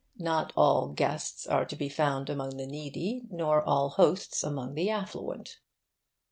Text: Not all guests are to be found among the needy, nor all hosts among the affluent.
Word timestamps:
Not 0.17 0.51
all 0.57 0.87
guests 0.87 1.45
are 1.45 1.63
to 1.63 1.75
be 1.75 1.87
found 1.87 2.27
among 2.27 2.57
the 2.57 2.65
needy, 2.65 3.21
nor 3.29 3.61
all 3.61 3.89
hosts 3.89 4.43
among 4.43 4.73
the 4.73 4.89
affluent. 4.89 5.59